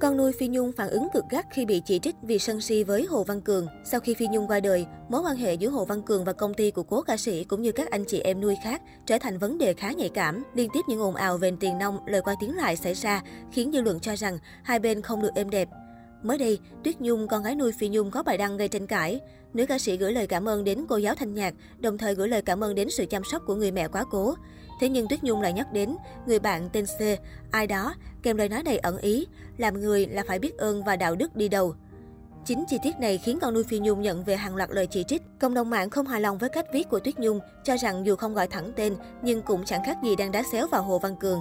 [0.00, 2.84] Con nuôi Phi Nhung phản ứng cực gắt khi bị chỉ trích vì sân si
[2.84, 3.66] với Hồ Văn Cường.
[3.84, 6.54] Sau khi Phi Nhung qua đời, mối quan hệ giữa Hồ Văn Cường và công
[6.54, 9.38] ty của cố ca sĩ cũng như các anh chị em nuôi khác trở thành
[9.38, 10.44] vấn đề khá nhạy cảm.
[10.54, 13.22] Liên tiếp những ồn ào về tiền nông, lời qua tiếng lại xảy ra
[13.52, 15.68] khiến dư luận cho rằng hai bên không được êm đẹp.
[16.22, 19.20] Mới đây, Tuyết Nhung, con gái nuôi Phi Nhung có bài đăng gây tranh cãi.
[19.54, 22.28] Nữ ca sĩ gửi lời cảm ơn đến cô giáo thanh nhạc, đồng thời gửi
[22.28, 24.34] lời cảm ơn đến sự chăm sóc của người mẹ quá cố.
[24.80, 27.00] Thế nhưng Tuyết Nhung lại nhắc đến người bạn tên C,
[27.50, 30.96] ai đó, kèm lời nói đầy ẩn ý, làm người là phải biết ơn và
[30.96, 31.74] đạo đức đi đầu.
[32.44, 35.04] Chính chi tiết này khiến con nuôi Phi Nhung nhận về hàng loạt lời chỉ
[35.04, 35.22] trích.
[35.40, 38.16] Cộng đồng mạng không hài lòng với cách viết của Tuyết Nhung, cho rằng dù
[38.16, 41.16] không gọi thẳng tên nhưng cũng chẳng khác gì đang đá xéo vào Hồ Văn
[41.16, 41.40] Cường.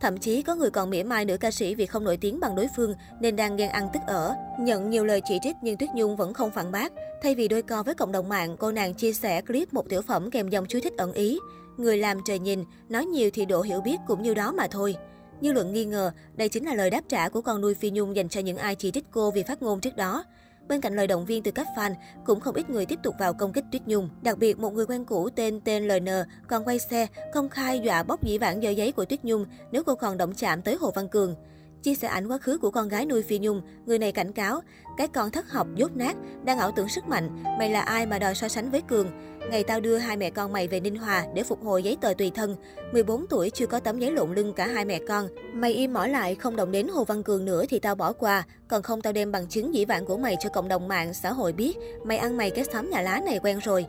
[0.00, 2.56] Thậm chí có người còn mỉa mai nữ ca sĩ vì không nổi tiếng bằng
[2.56, 4.34] đối phương nên đang ghen ăn tức ở.
[4.60, 6.92] Nhận nhiều lời chỉ trích nhưng Tuyết Nhung vẫn không phản bác.
[7.22, 10.02] Thay vì đôi co với cộng đồng mạng, cô nàng chia sẻ clip một tiểu
[10.02, 11.38] phẩm kèm dòng chú thích ẩn ý.
[11.76, 14.96] Người làm trời nhìn, nói nhiều thì độ hiểu biết cũng như đó mà thôi.
[15.40, 18.16] Dư luận nghi ngờ, đây chính là lời đáp trả của con nuôi Phi Nhung
[18.16, 20.24] dành cho những ai chỉ trích cô vì phát ngôn trước đó.
[20.68, 23.34] Bên cạnh lời động viên từ các fan, cũng không ít người tiếp tục vào
[23.34, 24.08] công kích Tuyết Nhung.
[24.22, 26.08] Đặc biệt, một người quen cũ tên tên LN
[26.48, 29.84] còn quay xe, công khai dọa bóc dĩ vãng dơ giấy của Tuyết Nhung nếu
[29.84, 31.34] cô còn động chạm tới Hồ Văn Cường.
[31.82, 34.60] Chia sẻ ảnh quá khứ của con gái nuôi Phi Nhung, người này cảnh cáo,
[34.96, 38.18] cái con thất học dốt nát, đang ảo tưởng sức mạnh, mày là ai mà
[38.18, 39.10] đòi so sánh với Cường.
[39.50, 42.14] Ngày tao đưa hai mẹ con mày về Ninh Hòa để phục hồi giấy tờ
[42.18, 42.56] tùy thân.
[42.92, 45.28] 14 tuổi chưa có tấm giấy lộn lưng cả hai mẹ con.
[45.52, 48.44] Mày im mỏi lại không động đến Hồ Văn Cường nữa thì tao bỏ qua.
[48.68, 51.32] Còn không tao đem bằng chứng dĩ vãng của mày cho cộng đồng mạng, xã
[51.32, 51.76] hội biết.
[52.04, 53.86] Mày ăn mày cái xóm nhà lá này quen rồi.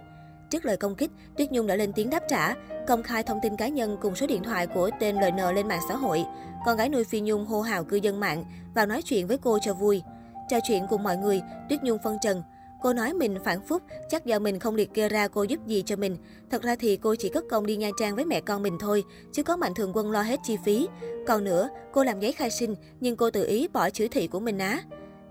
[0.50, 2.54] Trước lời công kích, Tuyết Nhung đã lên tiếng đáp trả,
[2.88, 5.82] công khai thông tin cá nhân cùng số điện thoại của tên LN lên mạng
[5.90, 6.24] xã hội.
[6.66, 9.60] Con gái nuôi Phi Nhung hô hào cư dân mạng vào nói chuyện với cô
[9.62, 10.02] cho vui.
[10.50, 12.44] Trò chuyện cùng mọi người, Tuyết Nhung phân trần.
[12.82, 15.84] Cô nói mình phản phúc, chắc do mình không liệt kê ra cô giúp gì
[15.86, 16.18] cho mình.
[16.52, 19.04] Thật ra thì cô chỉ cất công đi Nha Trang với mẹ con mình thôi,
[19.32, 20.88] chứ có Mạnh Thường Quân lo hết chi phí.
[21.28, 24.40] Còn nữa, cô làm giấy khai sinh, nhưng cô tự ý bỏ chữ thị của
[24.40, 24.82] mình á.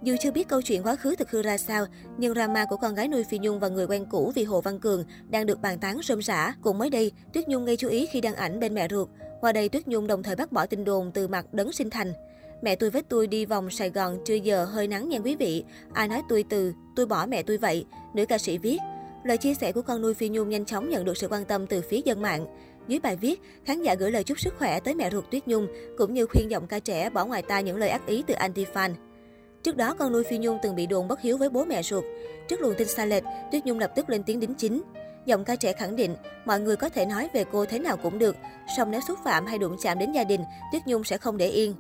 [0.03, 1.87] Dù chưa biết câu chuyện quá khứ thực hư ra sao,
[2.19, 4.81] nhưng drama của con gái nuôi Phi Nhung và người quen cũ vì Hồ Văn
[4.81, 6.55] Cường đang được bàn tán rôm rã.
[6.63, 9.09] Cũng mới đây, Tuyết Nhung gây chú ý khi đăng ảnh bên mẹ ruột.
[9.41, 12.13] Qua đây, Tuyết Nhung đồng thời bác bỏ tin đồn từ mặt đấng sinh thành.
[12.63, 15.65] Mẹ tôi với tôi đi vòng Sài Gòn trưa giờ hơi nắng nha quý vị.
[15.93, 17.85] Ai nói tôi từ, tôi bỏ mẹ tôi vậy.
[18.15, 18.79] Nữ ca sĩ viết.
[19.25, 21.67] Lời chia sẻ của con nuôi Phi Nhung nhanh chóng nhận được sự quan tâm
[21.67, 22.47] từ phía dân mạng.
[22.89, 25.67] Dưới bài viết, khán giả gửi lời chúc sức khỏe tới mẹ ruột Tuyết Nhung,
[25.99, 28.91] cũng như khuyên giọng ca trẻ bỏ ngoài tai những lời ác ý từ anti-fan.
[29.63, 32.05] Trước đó, con nuôi Phi Nhung từng bị đồn bất hiếu với bố mẹ ruột.
[32.49, 34.83] Trước luồng tin sai lệch, Tuyết Nhung lập tức lên tiếng đính chính.
[35.27, 38.19] Giọng ca trẻ khẳng định, mọi người có thể nói về cô thế nào cũng
[38.19, 38.37] được,
[38.77, 40.41] song nếu xúc phạm hay đụng chạm đến gia đình,
[40.73, 41.75] Tuyết Nhung sẽ không để yên.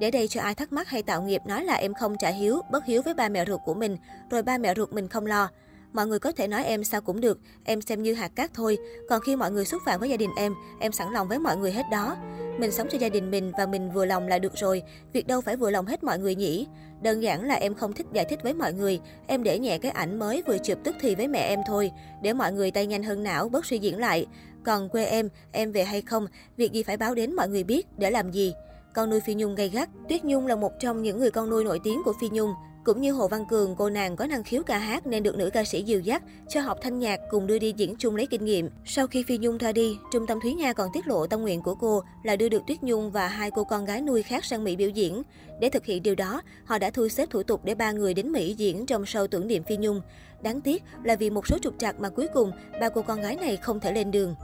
[0.00, 2.60] Để đây cho ai thắc mắc hay tạo nghiệp nói là em không trả hiếu,
[2.70, 3.96] bất hiếu với ba mẹ ruột của mình,
[4.30, 5.48] rồi ba mẹ ruột mình không lo.
[5.92, 8.78] Mọi người có thể nói em sao cũng được, em xem như hạt cát thôi.
[9.08, 11.56] Còn khi mọi người xúc phạm với gia đình em, em sẵn lòng với mọi
[11.56, 12.16] người hết đó.
[12.58, 14.82] Mình sống cho gia đình mình và mình vừa lòng là được rồi.
[15.12, 16.66] Việc đâu phải vừa lòng hết mọi người nhỉ?
[17.02, 19.00] Đơn giản là em không thích giải thích với mọi người.
[19.26, 21.90] Em để nhẹ cái ảnh mới vừa chụp tức thì với mẹ em thôi.
[22.22, 24.26] Để mọi người tay nhanh hơn não, bớt suy diễn lại.
[24.64, 26.26] Còn quê em, em về hay không,
[26.56, 28.54] việc gì phải báo đến mọi người biết, để làm gì?
[28.94, 29.88] Con nuôi Phi Nhung gay gắt.
[30.08, 32.50] Tuyết Nhung là một trong những người con nuôi nổi tiếng của Phi Nhung.
[32.84, 35.50] Cũng như Hồ Văn Cường, cô nàng có năng khiếu ca hát nên được nữ
[35.50, 38.44] ca sĩ dìu dắt, cho học thanh nhạc cùng đưa đi diễn chung lấy kinh
[38.44, 38.68] nghiệm.
[38.84, 41.62] Sau khi Phi Nhung ra đi, Trung tâm Thúy Nga còn tiết lộ tâm nguyện
[41.62, 44.64] của cô là đưa được Tuyết Nhung và hai cô con gái nuôi khác sang
[44.64, 45.22] Mỹ biểu diễn.
[45.60, 48.32] Để thực hiện điều đó, họ đã thu xếp thủ tục để ba người đến
[48.32, 50.00] Mỹ diễn trong show tưởng niệm Phi Nhung.
[50.42, 53.36] Đáng tiếc là vì một số trục trặc mà cuối cùng ba cô con gái
[53.36, 54.34] này không thể lên đường.